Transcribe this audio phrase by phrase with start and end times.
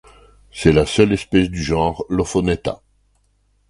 [0.51, 2.81] C'est la seule espèce du genre Lophonetta.